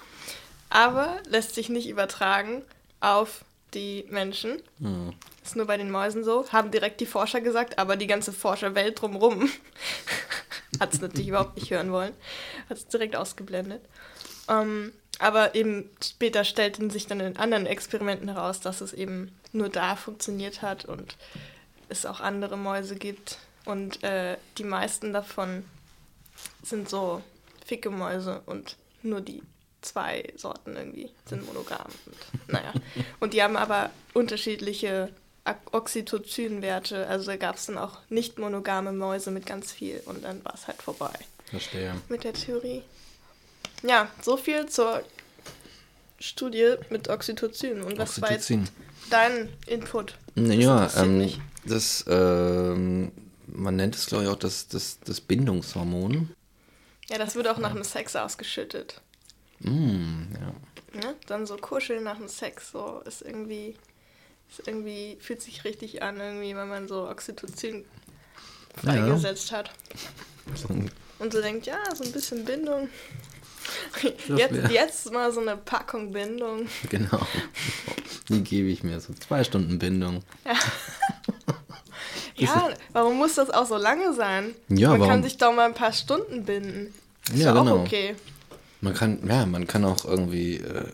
[0.71, 2.63] Aber lässt sich nicht übertragen
[3.01, 4.63] auf die Menschen.
[4.81, 5.13] Hm.
[5.43, 6.51] Ist nur bei den Mäusen so.
[6.53, 9.51] Haben direkt die Forscher gesagt, aber die ganze Forscherwelt drumrum
[10.81, 12.13] hat es natürlich überhaupt nicht hören wollen.
[12.69, 13.83] Hat es direkt ausgeblendet.
[14.49, 19.69] Ähm, aber eben später stellten sich dann in anderen Experimenten heraus, dass es eben nur
[19.69, 21.17] da funktioniert hat und
[21.89, 23.39] es auch andere Mäuse gibt.
[23.65, 25.65] Und äh, die meisten davon
[26.63, 27.23] sind so
[27.67, 29.43] Fickemäuse und nur die
[29.83, 31.87] zwei Sorten irgendwie sind monogam.
[32.07, 32.73] Und, naja.
[33.21, 35.11] Und die haben aber unterschiedliche
[35.73, 37.07] Oxytocin-Werte.
[37.07, 40.55] Also da gab es dann auch nicht monogame Mäuse mit ganz viel und dann war
[40.55, 41.13] es halt vorbei
[41.47, 41.95] Verstehe.
[42.09, 42.83] mit der Theorie.
[43.83, 45.03] Ja, so viel zur
[46.19, 47.83] Studie mit Oxytocin.
[47.83, 48.69] Und was war jetzt Oxytocin.
[49.11, 50.17] dein Input?
[50.35, 51.33] Naja, ähm.
[51.69, 53.13] Das, ähm,
[53.47, 56.31] man nennt es, glaube ich, auch das, das, das Bindungshormon.
[57.11, 59.01] Ja, das wird auch nach dem Sex ausgeschüttet.
[59.61, 61.01] Mm, ja.
[61.01, 61.15] Ne?
[61.27, 63.77] Dann so kuscheln nach dem Sex, so ist irgendwie,
[64.51, 67.85] ist irgendwie, fühlt sich richtig an, irgendwie, wenn man so Oxytocin
[68.83, 68.93] Ja.
[68.93, 69.71] freigesetzt hat.
[70.55, 70.69] So,
[71.19, 72.89] Und so denkt, ja, so ein bisschen Bindung.
[74.35, 76.69] Jetzt, jetzt mal so eine Packung Bindung.
[76.89, 77.21] genau.
[78.31, 78.99] Die gebe ich mir.
[79.01, 80.23] So zwei Stunden Bindung.
[80.47, 80.55] Ja,
[82.93, 84.55] warum muss das auch so lange sein?
[84.69, 86.93] Ja, Man kann warum- sich doch mal ein paar Stunden binden.
[87.33, 87.77] Ist Ja, ja, genau.
[87.77, 88.15] auch okay.
[88.81, 90.85] Man kann, ja, man kann auch irgendwie, äh,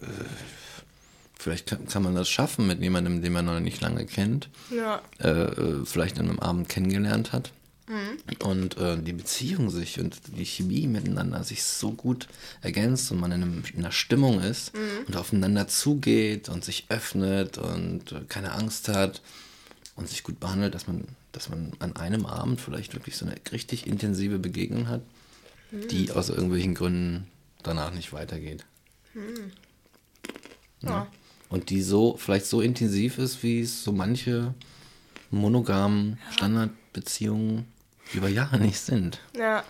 [1.39, 5.03] vielleicht kann, kann man das schaffen mit jemandem, den man noch nicht lange kennt, Ja.
[5.21, 7.53] äh, äh, vielleicht an einem Abend kennengelernt hat.
[7.87, 8.47] Mhm.
[8.47, 12.29] Und äh, die Beziehung sich und die Chemie miteinander sich so gut
[12.63, 14.81] ergänzt und man in, einem, in einer Stimmung ist Mhm.
[15.09, 19.21] und aufeinander zugeht und sich öffnet und äh, keine Angst hat
[19.97, 23.35] und sich gut behandelt, dass man, dass man an einem Abend vielleicht wirklich so eine
[23.53, 25.03] richtig intensive Begegnung hat,
[25.71, 26.11] die Mhm.
[26.13, 27.27] aus irgendwelchen Gründen
[27.63, 28.65] danach nicht weitergeht.
[30.81, 31.07] Ja.
[31.49, 34.55] Und die so, vielleicht so intensiv ist, wie es so manche
[35.31, 37.67] monogamen Standardbeziehungen
[38.13, 39.21] über Jahre nicht sind.
[39.37, 39.65] Ja.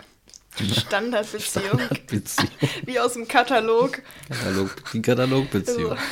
[0.71, 1.79] Standardbeziehung.
[2.07, 2.49] Beziehung.
[2.85, 4.01] Wie aus dem Katalog.
[4.29, 5.91] Katalog, die Katalogbeziehung.
[5.91, 6.03] Also.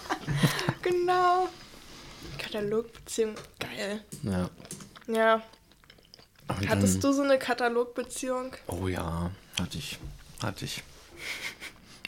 [0.82, 1.48] genau.
[2.38, 3.34] Katalogbeziehung.
[3.58, 4.04] Geil.
[4.24, 4.50] Ja.
[5.06, 5.42] Ja.
[6.48, 8.52] Und Hattest dann- du so eine Katalogbeziehung?
[8.66, 9.98] Oh ja, hatte ich.
[10.42, 10.82] Hatte ich.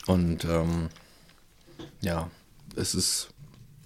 [0.07, 0.89] Und ähm,
[2.01, 2.31] ja,
[2.77, 3.29] es ist,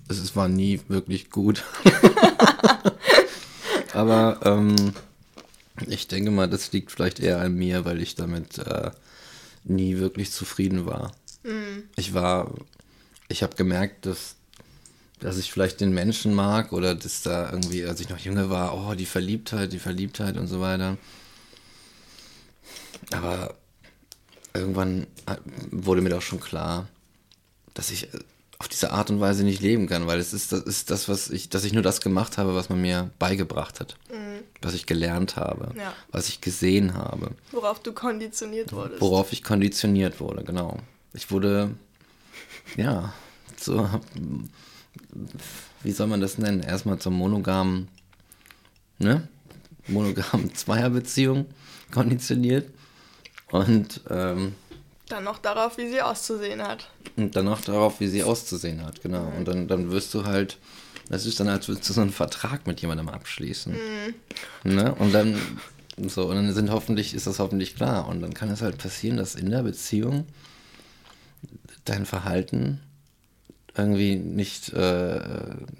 [0.08, 1.64] es ist, war nie wirklich gut.
[3.92, 4.94] Aber ähm,
[5.86, 8.90] ich denke mal, das liegt vielleicht eher an mir, weil ich damit äh,
[9.64, 11.12] nie wirklich zufrieden war.
[11.96, 12.52] Ich war,
[13.28, 14.34] ich habe gemerkt, dass,
[15.20, 18.74] dass ich vielleicht den Menschen mag oder dass da irgendwie, als ich noch jünger war,
[18.76, 20.96] oh, die Verliebtheit, die Verliebtheit und so weiter.
[23.12, 23.54] Aber
[24.54, 25.36] irgendwann äh,
[25.70, 26.88] wurde mir doch schon klar,
[27.74, 28.18] dass ich äh,
[28.58, 31.30] auf diese Art und Weise nicht leben kann, weil es ist das, ist das was
[31.30, 33.96] ich, dass ich nur das gemacht habe, was man mir beigebracht hat,
[34.60, 35.92] was ich gelernt habe, Ja.
[36.10, 39.00] was ich gesehen habe, Worauf du konditioniert wurdest.
[39.00, 40.78] worauf ich konditioniert wurde, genau.
[41.12, 41.70] Ich wurde,
[42.76, 43.12] ja,
[43.56, 43.88] so,
[45.82, 46.60] wie soll man das nennen?
[46.60, 47.88] Erstmal zur monogamen,
[48.98, 49.28] ne?
[49.86, 51.46] Monogamen Zweierbeziehung
[51.92, 52.70] konditioniert
[53.50, 54.54] und ähm,
[55.08, 56.90] Dann noch darauf, wie sie auszusehen hat.
[57.16, 59.32] Und dann noch darauf, wie sie auszusehen hat, genau.
[59.36, 60.58] Und dann, dann wirst du halt,
[61.08, 63.74] das ist dann, als würdest du so einen Vertrag mit jemandem abschließen.
[64.64, 64.94] Ne?
[64.96, 65.40] Und dann,
[66.06, 68.06] so, und dann sind hoffentlich, ist das hoffentlich klar.
[68.06, 70.26] Und dann kann es halt passieren, dass in der Beziehung
[71.86, 72.80] dein Verhalten
[73.78, 75.20] irgendwie nicht, äh,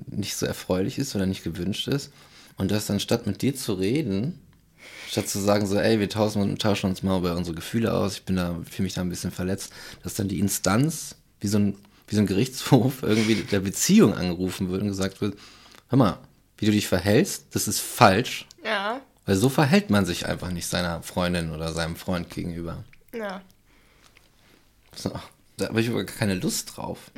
[0.06, 2.10] nicht so erfreulich ist oder nicht gewünscht ist.
[2.56, 4.40] Und dass dann statt mit dir zu reden,
[5.08, 8.24] statt zu sagen, so, ey, wir tauschen, tauschen uns mal über unsere Gefühle aus, ich
[8.24, 11.76] bin da, fühle mich da ein bisschen verletzt, dass dann die Instanz, wie so ein,
[12.08, 15.38] wie so ein Gerichtshof, irgendwie der Beziehung angerufen wird und gesagt wird,
[15.88, 16.18] hör mal,
[16.56, 19.00] wie du dich verhältst, das ist falsch, Ja.
[19.26, 22.82] weil so verhält man sich einfach nicht seiner Freundin oder seinem Freund gegenüber.
[23.16, 23.40] Ja.
[24.96, 25.12] So,
[25.58, 27.10] da habe ich aber keine Lust drauf.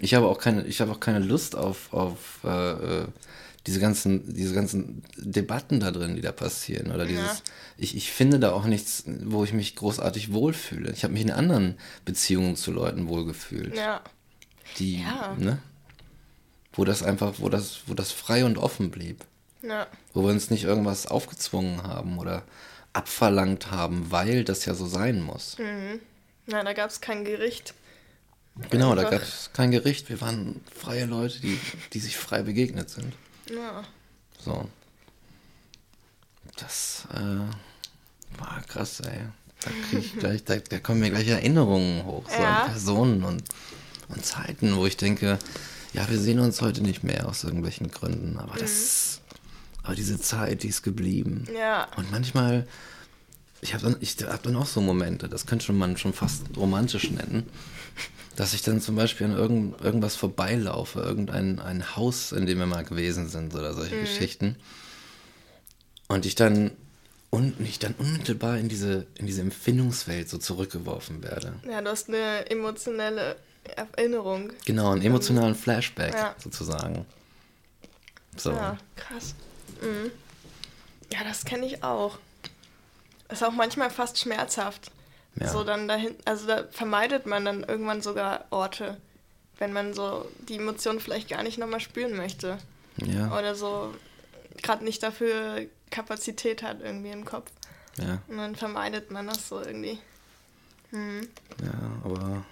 [0.00, 2.70] Ich habe auch keine, ich habe auch keine Lust auf, auf äh,
[3.02, 3.04] äh,
[3.66, 6.90] diese ganzen, diese ganzen Debatten da drin, die da passieren.
[6.92, 7.44] Oder dieses, Ja.
[7.76, 10.90] ich, ich finde da auch nichts, wo ich mich großartig wohlfühle.
[10.92, 13.76] Ich habe mich in anderen Beziehungen zu Leuten wohlgefühlt.
[13.76, 14.00] Ja.
[14.78, 15.34] Die, Ja.
[15.38, 15.58] ne?
[16.72, 19.24] Wo das einfach, wo das, wo das frei und offen blieb.
[19.62, 19.86] Ja.
[20.14, 22.44] Wo wir uns nicht irgendwas aufgezwungen haben oder
[22.92, 25.56] abverlangt haben, weil das ja so sein muss.
[26.46, 27.74] Na, da gab es kein Gericht.
[28.70, 30.08] Genau, da gab es kein Gericht.
[30.08, 31.58] Wir waren freie Leute, die,
[31.92, 33.14] die sich frei begegnet sind.
[33.50, 33.84] Ja.
[34.44, 34.68] So.
[36.56, 39.20] Das äh, war krass, ey.
[39.60, 42.62] Da, krieg ich gleich, da, da kommen mir gleich Erinnerungen hoch, so Ja.
[42.64, 43.42] an Personen und,
[44.08, 45.38] und Zeiten, wo ich denke,
[45.92, 49.20] ja, wir sehen uns heute nicht mehr aus irgendwelchen Gründen, aber das,
[49.82, 51.46] aber diese Zeit, die ist geblieben.
[51.56, 51.88] Ja.
[51.96, 52.66] Und manchmal,
[53.60, 57.10] ich habe dann, ich hab dann auch so Momente, das könnte man schon fast romantisch
[57.10, 57.48] nennen,
[58.38, 62.66] dass ich dann zum Beispiel an irgend, irgendwas vorbeilaufe, irgendein ein Haus, in dem wir
[62.66, 64.54] mal gewesen sind oder solche Geschichten.
[66.06, 66.70] Und ich dann
[67.30, 71.54] und ich dann unmittelbar in diese, in diese Empfindungswelt so zurückgeworfen werde.
[71.68, 74.52] Ja, du hast eine emotionelle Erinnerung.
[74.64, 76.36] Genau, einen emotionalen Flashback Ja.
[76.38, 77.06] sozusagen.
[78.36, 78.52] So.
[78.52, 79.34] Ja, krass.
[79.82, 80.12] Mhm.
[81.12, 82.18] Ja, das kenne ich auch.
[83.30, 84.92] Ist auch manchmal fast schmerzhaft.
[85.40, 85.48] Ja.
[85.48, 88.96] So dann dahin, also da vermeidet man dann irgendwann sogar Orte,
[89.58, 92.58] wenn man so die Emotionen vielleicht gar nicht nochmal spüren möchte.
[92.96, 93.94] Ja, Oder so
[94.62, 97.50] gerade nicht dafür Kapazität hat irgendwie im Kopf.
[97.98, 99.98] ja, Und dann vermeidet man das so irgendwie.
[100.92, 102.44] ja, aber.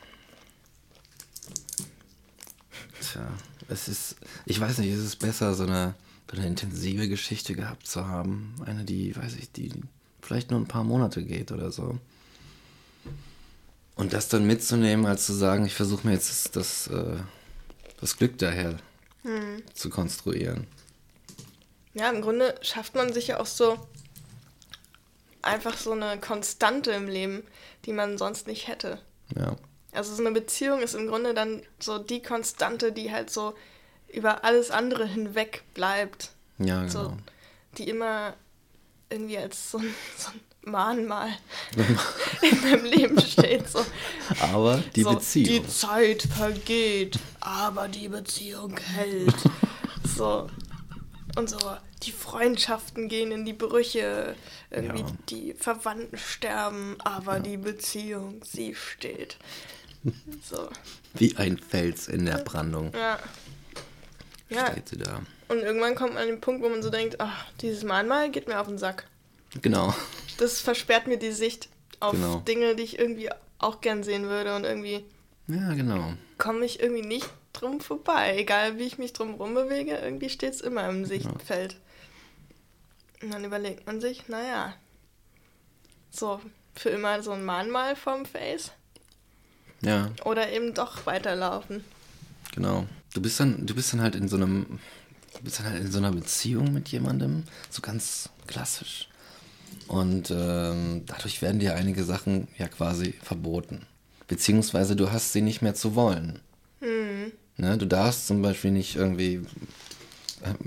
[3.00, 3.28] Tja,
[3.68, 4.16] es ist.
[4.44, 5.94] Ich weiß nicht, es ist besser, so eine,
[6.30, 8.54] so eine intensive Geschichte gehabt zu haben.
[8.64, 9.72] Eine, die, weiß ich, die
[10.22, 11.98] vielleicht nur ein paar Monate geht oder so.
[13.96, 17.16] Und das dann mitzunehmen, als zu sagen, ich versuche mir jetzt das, das, äh,
[18.00, 18.78] das Glück daher
[19.74, 20.66] zu konstruieren.
[21.94, 23.88] Ja, im Grunde schafft man sich ja auch so
[25.42, 27.42] einfach so eine Konstante im Leben,
[27.84, 29.00] die man sonst nicht hätte.
[29.34, 29.56] Ja.
[29.92, 33.54] Also so eine Beziehung ist im Grunde dann so die Konstante, die halt so
[34.12, 36.32] über alles andere hinweg bleibt.
[36.58, 36.92] Ja, genau.
[36.92, 37.16] So,
[37.78, 38.34] die immer
[39.08, 41.28] irgendwie als so ein, so ein Mahnmal
[42.42, 43.68] in meinem Leben steht.
[43.68, 43.84] So.
[44.40, 45.46] Aber die so, Beziehung.
[45.48, 49.34] Die Zeit vergeht, aber die Beziehung hält.
[50.16, 50.48] so.
[51.36, 51.58] Und so,
[52.02, 54.34] die Freundschaften gehen in die Brüche,
[54.70, 55.06] irgendwie Ja.
[55.28, 59.36] die Verwandten sterben, aber die Beziehung, sie steht.
[60.42, 60.68] So,
[61.14, 63.18] Wie ein Fels in der Brandung ja.
[64.48, 65.20] Ja, steht sie da.
[65.48, 68.46] und irgendwann kommt man an den Punkt, wo man so denkt, ach, dieses Mahnmal geht
[68.48, 69.06] mir auf den Sack.
[69.62, 69.94] Genau.
[70.38, 71.68] Das versperrt mir die Sicht
[72.00, 72.36] auf Genau.
[72.40, 75.04] Dinge, die ich irgendwie auch gern sehen würde und irgendwie
[75.48, 76.12] Ja, genau.
[76.38, 78.36] komme ich irgendwie nicht drum vorbei.
[78.38, 81.76] Egal wie ich mich drum rumbewege, irgendwie steht es immer im Sichtfeld.
[83.22, 84.74] Und dann überlegt man sich, naja,
[86.10, 86.40] so
[86.74, 88.72] für immer so ein Mahnmal vom Face
[89.80, 91.82] Ja, oder eben doch weiterlaufen.
[92.54, 92.86] genau.
[93.14, 94.78] Du bist dann, du bist dann halt in so einem,
[95.34, 99.08] du bist dann halt in so einer Beziehung mit jemandem, so ganz klassisch.
[99.88, 103.86] Und ähm, dadurch werden dir einige Sachen ja quasi verboten.
[104.28, 106.40] Beziehungsweise du hast sie nicht mehr zu wollen.
[107.58, 109.40] Ne, du darfst zum Beispiel nicht irgendwie,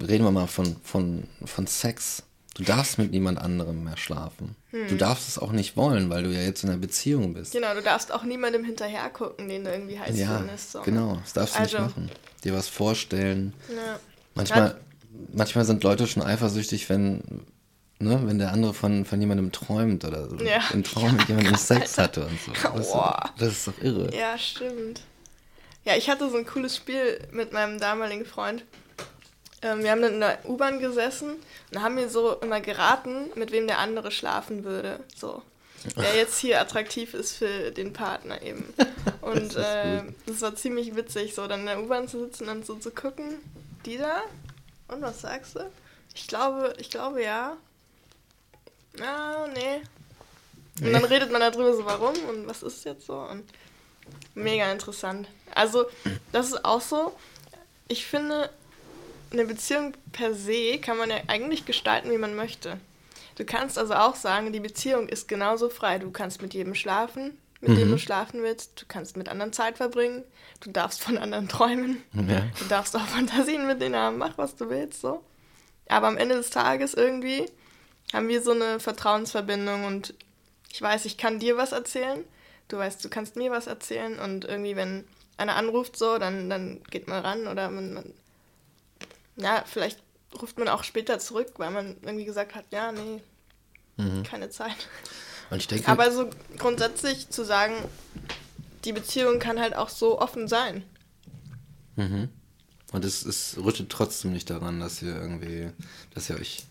[0.01, 2.23] reden wir mal von, von, von Sex.
[2.55, 4.55] Du darfst mit niemand anderem mehr schlafen.
[4.71, 7.53] Du darfst es auch nicht wollen, weil du ja jetzt in einer Beziehung bist.
[7.53, 10.71] Genau, du darfst auch niemandem hinterher gucken, den du irgendwie heiß Ja, findest.
[10.71, 10.81] So.
[10.81, 12.09] genau, das darfst du Also- nicht machen.
[12.43, 13.53] Dir was vorstellen.
[13.69, 13.99] Ja.
[14.35, 14.79] Manchmal,
[15.33, 17.21] manchmal sind Leute schon eifersüchtig, wenn,
[17.99, 20.37] ne, wenn der andere von, von jemandem träumt oder so.
[20.37, 20.63] Ja.
[20.73, 22.51] Im Traum mit jemandem Sex hatte und so.
[22.51, 23.19] Das ist, Boah.
[23.23, 24.15] doch, das ist doch irre.
[24.15, 25.01] Ja, stimmt.
[25.85, 28.63] Ja, ich hatte so ein cooles Spiel mit meinem damaligen Freund.
[29.61, 31.35] Ähm, wir haben dann in der U-Bahn gesessen
[31.71, 34.99] und haben mir so immer geraten, mit wem der andere schlafen würde.
[35.15, 35.41] So.
[35.95, 38.65] Der jetzt hier attraktiv ist für den Partner eben.
[39.21, 42.65] Und ist äh, das war ziemlich witzig, so dann in der U-Bahn zu sitzen und
[42.65, 43.35] so zu gucken.
[43.85, 44.23] Die da?
[44.89, 45.61] Und was sagst du?
[46.13, 47.55] Ich glaube, ich glaube ja.
[49.01, 49.81] Ah, nee.
[50.85, 51.07] Und dann Nee.
[51.07, 53.15] redet man darüber so, warum und was ist jetzt so.
[53.17, 53.43] Und
[54.33, 55.27] mega interessant.
[55.53, 55.85] Also,
[56.31, 57.13] das ist auch so.
[57.87, 58.49] Ich finde,
[59.31, 62.77] eine Beziehung per se kann man ja eigentlich gestalten, wie man möchte.
[63.35, 65.97] Du kannst also auch sagen, die Beziehung ist genauso frei.
[65.99, 67.91] Du kannst mit jedem schlafen, mit dem Mhm.
[67.91, 68.81] du schlafen willst.
[68.81, 70.23] Du kannst mit anderen Zeit verbringen.
[70.61, 72.03] Du darfst von anderen träumen.
[72.13, 72.41] Ja.
[72.59, 74.17] Du darfst auch Fantasien mit denen haben.
[74.17, 75.23] Mach, was du willst, so.
[75.87, 77.45] Aber am Ende des Tages irgendwie
[78.13, 80.13] haben wir so eine Vertrauensverbindung und
[80.71, 82.23] ich weiß, ich kann dir was erzählen.
[82.67, 85.05] Du weißt, du kannst mir was erzählen und irgendwie, wenn
[85.37, 88.13] einer anruft so, dann, dann geht man ran oder man, man
[89.37, 89.99] ja, vielleicht
[90.39, 93.21] ruft man auch später zurück, weil man irgendwie gesagt hat, ja, nee,
[93.99, 94.23] Mhm.
[94.23, 94.87] keine Zeit.
[95.51, 97.73] Denke, Aber so grundsätzlich zu sagen,
[98.85, 100.83] die Beziehung kann halt auch so offen sein.
[101.97, 102.29] Mhm.
[102.93, 105.71] Und es, es rüttelt trotzdem nicht daran, dass ihr irgendwie,
[106.13, 106.63] dass ihr euch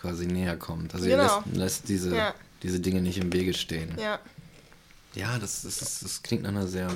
[0.00, 0.94] quasi näher kommt.
[0.94, 1.38] Also ihr Genau.
[1.46, 2.34] lässt, lässt diese, Ja.
[2.62, 3.96] diese Dinge nicht im Wege stehen.
[3.98, 4.20] Ja.
[5.14, 6.88] Ja, das, das, ist- das klingt nach einer sehr,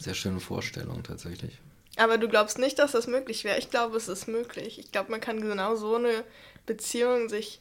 [0.00, 1.58] sehr schönen Vorstellung tatsächlich.
[1.96, 3.58] Aber du glaubst nicht, dass das möglich wäre.
[3.58, 4.78] Ich glaube, es ist möglich.
[4.78, 6.24] Ich glaube, man kann genau so eine
[6.66, 7.60] Beziehung sich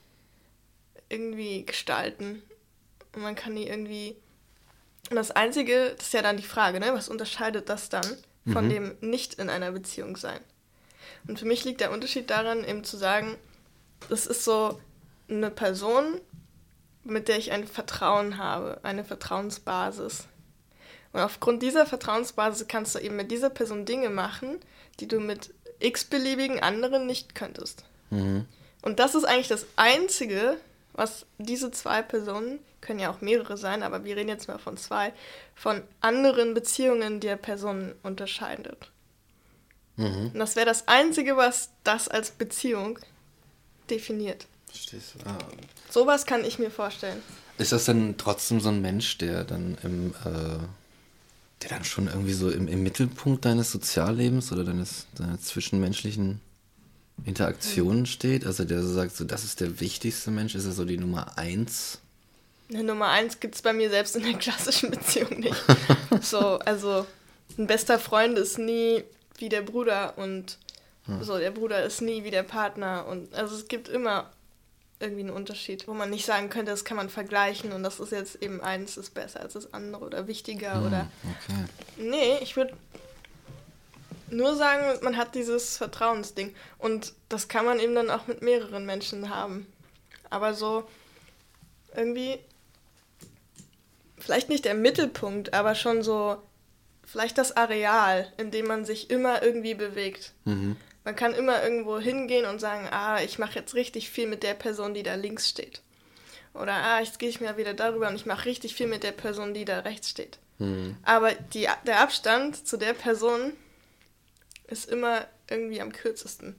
[1.10, 2.42] irgendwie gestalten.
[3.16, 4.16] Und man kann die irgendwie.
[5.10, 6.92] Und das Einzige, das ist ja dann die Frage, ne?
[6.94, 8.06] Was unterscheidet das dann
[8.52, 8.70] von Mhm.
[8.70, 10.40] dem nicht in einer Beziehung sein?
[11.28, 13.36] Und für mich liegt der Unterschied daran, eben zu sagen,
[14.10, 14.80] das ist so
[15.30, 16.20] eine Person,
[17.04, 20.26] mit der ich ein Vertrauen habe, eine Vertrauensbasis.
[21.12, 24.60] Und aufgrund dieser Vertrauensbasis kannst du eben mit dieser Person Dinge machen,
[25.00, 27.84] die du mit x-beliebigen anderen nicht könntest.
[28.10, 28.46] Mhm.
[28.82, 30.58] Und das ist eigentlich das Einzige,
[30.94, 34.76] was diese zwei Personen, können ja auch mehrere sein, aber wir reden jetzt mal von
[34.76, 35.13] zwei,
[35.56, 38.92] von anderen Beziehungen der Personen unterscheidet.
[39.96, 40.32] Mhm.
[40.34, 43.00] Und das wäre das Einzige, was das als Beziehung
[43.89, 44.48] definiert.
[44.67, 45.30] Verstehst du?
[45.30, 45.38] Ah.
[45.89, 47.22] Sowas kann ich mir vorstellen.
[47.58, 50.58] Ist das dann trotzdem so ein Mensch, der dann im, äh,
[51.62, 56.41] der dann schon irgendwie so im, im Mittelpunkt deines Soziallebens oder deines, deiner zwischenmenschlichen
[57.26, 58.46] Interaktionen steht?
[58.46, 61.38] Also der so sagt, so das ist der wichtigste Mensch, ist er so die Nummer
[61.38, 62.00] eins?
[62.69, 65.63] Eine Nummer eins gibt es bei mir selbst in der klassischen Beziehung nicht.
[66.22, 67.06] so, also
[67.58, 69.04] ein bester Freund ist nie
[69.38, 70.58] wie der Bruder und
[71.22, 74.32] so, der Bruder ist nie wie der Partner und also es gibt immer
[75.00, 78.12] irgendwie einen Unterschied, wo man nicht sagen könnte, das kann man vergleichen und das ist
[78.12, 81.10] jetzt eben eins ist besser als das andere oder wichtiger oder Hm,
[81.50, 81.66] Okay.
[81.98, 82.74] Nee, ich würde
[84.34, 86.56] nur sagen, man hat dieses Vertrauensding.
[86.78, 89.68] Und das kann man eben dann auch mit mehreren Menschen haben.
[90.30, 90.88] Aber so,
[91.96, 92.39] irgendwie,
[94.18, 96.38] vielleicht nicht der Mittelpunkt, aber schon so,
[97.06, 100.34] vielleicht das Areal, in dem man sich immer irgendwie bewegt.
[100.46, 100.78] Mhm.
[101.06, 104.54] Man kann immer irgendwo hingehen und sagen, ah, ich mache jetzt richtig viel mit der
[104.54, 105.82] Person, die da links steht.
[106.54, 109.12] Oder ah, jetzt gehe ich mir wieder darüber und ich mache richtig viel mit der
[109.12, 110.39] Person, die da rechts steht.
[110.60, 110.96] Mhm.
[111.04, 113.54] Aber die, der Abstand zu der Person
[114.68, 116.56] ist immer irgendwie am kürzesten.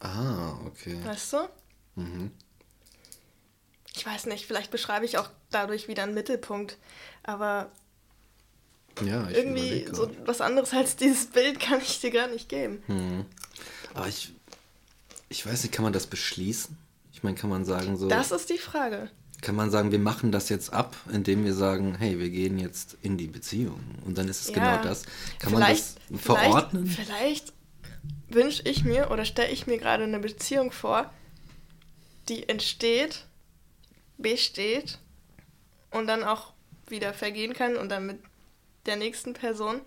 [0.00, 0.98] Ah, okay.
[1.04, 1.48] Weißt du?
[1.96, 2.30] Mhm.
[3.94, 6.78] Ich weiß nicht, vielleicht beschreibe ich auch dadurch wieder einen Mittelpunkt.
[7.22, 7.70] Aber
[9.02, 12.82] Ja, irgendwie so was anderes als dieses Bild kann ich dir gar nicht geben.
[12.86, 13.26] Mhm.
[13.94, 14.32] Aber ich,
[15.28, 16.76] ich weiß nicht, kann man das beschließen?
[17.12, 19.10] Ich meine, kann man sagen so, Das ist die Frage.
[19.40, 22.96] kann man sagen, wir machen das jetzt ab, indem wir sagen, hey, wir gehen jetzt
[23.02, 23.80] in die Beziehung.
[24.04, 24.54] Und dann ist es Ja.
[24.54, 25.04] genau das.
[25.38, 26.86] Kann man vielleicht, das verordnen?
[26.86, 27.52] Vielleicht, vielleicht
[28.28, 31.10] wünsche ich mir oder stelle ich mir gerade eine Beziehung vor,
[32.28, 33.24] die entsteht,
[34.18, 34.98] besteht
[35.90, 36.52] und dann auch
[36.88, 38.18] wieder vergehen kann und dann mit
[38.86, 39.80] der nächsten Person.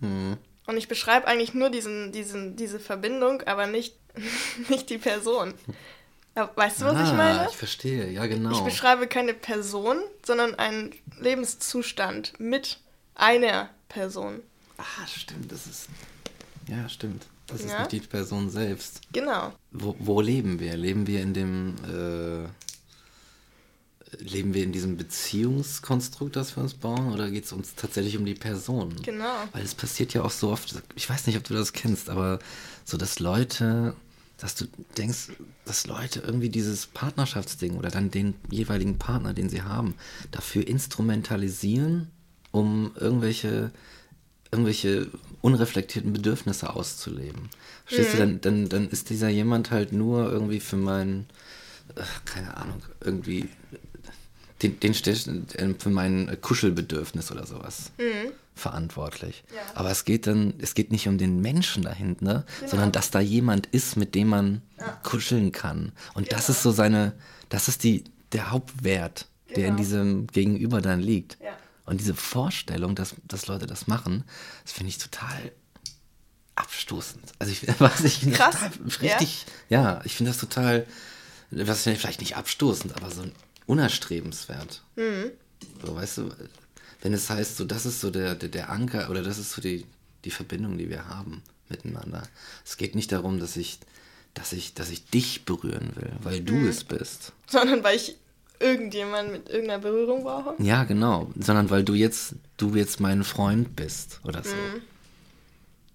[0.00, 0.36] Mhm.
[0.66, 3.94] Und ich beschreibe eigentlich nur diesen, diesen, diese Verbindung, aber nicht,
[4.68, 5.54] nicht die Person.
[6.54, 7.48] Weißt du, was ich Ah, meine?
[7.50, 8.52] ich verstehe, ja genau.
[8.52, 12.78] Ich beschreibe keine Person, sondern einen Lebenszustand mit
[13.14, 14.42] einer Person.
[14.76, 15.88] ah, stimmt, das ist,
[16.68, 17.26] ja, stimmt.
[17.46, 17.78] Das ist Ja.
[17.80, 19.00] nicht die Person selbst.
[19.12, 19.52] Genau.
[19.70, 20.76] Wo, wo leben wir?
[20.76, 22.48] Leben wir in dem, äh,
[24.20, 28.24] leben wir in diesem Beziehungskonstrukt, das wir uns bauen, oder geht es uns tatsächlich um
[28.24, 28.94] die Person?
[29.02, 29.34] Genau.
[29.52, 32.38] Weil es passiert ja auch so oft, ich weiß nicht, ob du das kennst, aber
[32.84, 33.94] so, dass Leute,
[34.38, 35.30] dass du denkst,
[35.64, 39.94] dass Leute irgendwie dieses Partnerschaftsding oder dann den jeweiligen Partner, den sie haben,
[40.30, 42.10] dafür instrumentalisieren,
[42.52, 43.70] um irgendwelche,
[44.50, 45.08] irgendwelche
[45.42, 47.48] unreflektierten Bedürfnisse auszuleben.
[47.84, 51.26] Verstehst du, dann, dann, dann ist dieser jemand halt nur irgendwie für mein,
[51.94, 53.48] äh, keine Ahnung, irgendwie
[54.62, 54.94] den, den
[55.78, 57.90] für mein Kuschelbedürfnis oder sowas
[58.54, 59.44] verantwortlich.
[59.54, 59.60] Ja.
[59.74, 63.66] Aber es geht dann, es geht nicht um den Menschen dahinter, sondern dass da jemand
[63.66, 64.62] ist, mit dem man
[65.02, 65.92] kuscheln kann.
[66.14, 66.56] Und das Genau.
[66.56, 67.12] ist so seine,
[67.50, 69.76] das ist die, der Hauptwert, der in Genau.
[69.76, 71.36] diesem Gegenüber dann liegt.
[71.42, 71.50] Ja.
[71.84, 74.24] Und diese Vorstellung, dass, dass Leute das machen,
[74.64, 75.52] das finde ich total
[76.54, 77.32] abstoßend.
[77.38, 80.86] Also ich weiß ich finde das Krass, total richtig, ja, ich finde das total,
[81.50, 83.22] was vielleicht nicht abstoßend, aber so
[83.66, 84.82] unerstrebenswert.
[84.96, 85.30] Mhm.
[85.84, 86.30] So, weißt du,
[87.02, 89.60] wenn es heißt, so das ist so der, der, der Anker oder das ist so
[89.60, 89.84] die,
[90.24, 92.22] die Verbindung, die wir haben miteinander.
[92.64, 93.78] Es geht nicht darum, dass ich,
[94.34, 96.68] dass ich, dass ich dich berühren will, weil du Mhm.
[96.68, 97.32] es bist.
[97.46, 98.16] Sondern weil ich
[98.58, 100.54] irgendjemanden mit irgendeiner Berührung brauche.
[100.62, 101.30] Ja, genau.
[101.38, 104.54] Sondern weil du jetzt, du jetzt mein Freund bist oder so.
[104.54, 104.82] Mhm.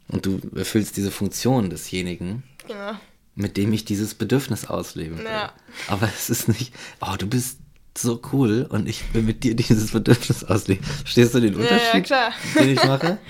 [0.09, 2.93] Und du erfüllst diese Funktion desjenigen, Genau.
[3.35, 5.25] Mit dem ich dieses Bedürfnis ausleben will.
[5.25, 5.53] Ja.
[5.87, 7.57] Aber es ist nicht, oh, du bist
[7.97, 10.83] so cool und ich will mit dir dieses Bedürfnis ausleben.
[10.83, 12.33] Verstehst du den Ja, Unterschied, ja, klar.
[12.59, 13.17] den ich mache?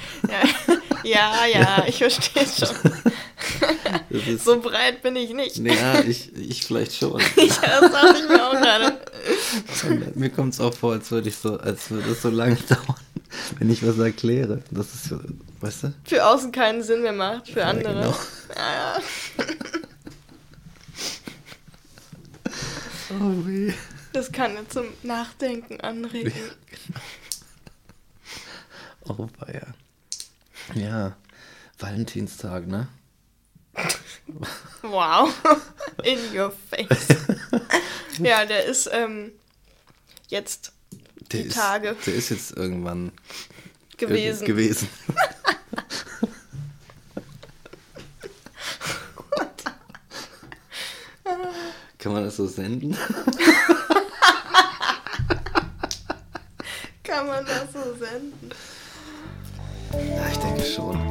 [1.03, 2.75] Ja, ja, ja ich verstehe schon.
[4.11, 5.57] Das ist, So breit bin ich nicht.
[5.57, 7.19] ja, ich, ich vielleicht schon.
[7.37, 8.99] Ja, das dachte ich mir auch gerade.
[9.89, 12.55] Und mir kommt es auch vor, als würde ich so, als würde es so lange
[12.69, 12.99] dauern,
[13.57, 14.61] wenn ich was erkläre.
[14.69, 15.19] Das ist so,
[15.61, 15.93] weißt du?
[16.03, 17.93] Für außen keinen Sinn mehr macht, für andere.
[17.95, 18.15] genau.
[18.55, 19.45] Ja, ja.
[23.19, 23.73] Oh weh.
[24.13, 26.33] Das kann ja zum Nachdenken anregen.
[29.05, 29.67] Oh weia.
[30.75, 31.15] Ja,
[31.79, 32.87] Valentinstag, ne?
[34.81, 35.33] Wow.
[36.03, 37.07] In your face.
[38.19, 39.31] Ja, der ist ähm,
[40.27, 40.73] jetzt
[41.31, 41.95] Der Die ist, Tage.
[42.05, 43.13] Der ist jetzt irgendwann
[43.97, 44.43] gewesen.
[44.43, 44.89] irg- gewesen.
[52.11, 52.97] Kann man das so senden?
[57.03, 58.49] Kann man das so senden?
[59.93, 61.10] Ja, ich denke schon.